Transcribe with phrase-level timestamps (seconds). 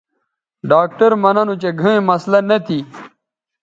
[0.69, 2.79] ڈاکٹر مہ ننو چہ گھئیں مسلہ نہ تھی